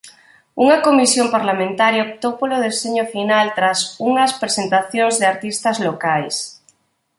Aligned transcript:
Unha 0.63 0.81
comisión 0.87 1.27
parlamentaria 1.35 2.05
optou 2.07 2.33
polo 2.41 2.61
deseño 2.67 3.03
final 3.15 3.45
tras 3.57 3.79
unhas 4.09 4.31
presentacións 4.41 5.15
de 5.17 5.25
artistas 5.33 5.77
locais. 5.87 6.35